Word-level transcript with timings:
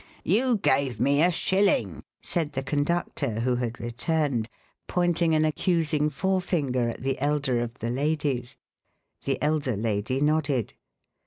"You 0.23 0.57
gave 0.57 0.99
me 0.99 1.21
a 1.21 1.29
shilling," 1.29 2.03
said 2.23 2.53
the 2.53 2.63
conductor, 2.63 3.41
who 3.41 3.57
had 3.57 3.79
returned, 3.79 4.49
pointing 4.87 5.35
an 5.35 5.45
accusing 5.45 6.09
forefinger 6.09 6.89
at 6.89 7.03
the 7.03 7.19
elder 7.19 7.59
of 7.61 7.75
the 7.77 7.91
ladies. 7.91 8.57
The 9.25 9.39
elder 9.43 9.75
lady 9.77 10.19
nodded. 10.19 10.73